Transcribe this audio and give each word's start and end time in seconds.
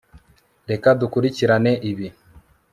Reka 0.69 0.89
dukurikirane 0.99 1.71
ibi 1.89 2.07